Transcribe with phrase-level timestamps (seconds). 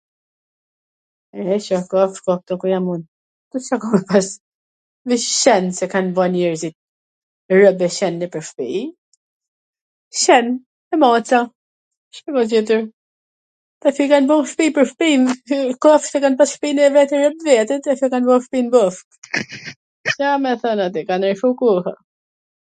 [1.39, 3.01] E, Ca kafsh ka ktu ku jam un.
[3.65, 4.29] Ca kafshwsh,
[5.11, 6.75] veC qen se kan ba njerzit,
[7.59, 8.65] rob e qen nwpwr shpi,
[10.23, 10.47] qen,
[11.03, 11.41] maca,
[12.19, 12.83] Ca ka tjewr,
[13.85, 15.09] tash i kan ba shpi pwr shpi,
[15.87, 19.07] kafsht e kan pas shpin e vet, tani kan ba shpin bashk,
[20.15, 21.93] Ca me thwn, or ti, ka ndryshu koha,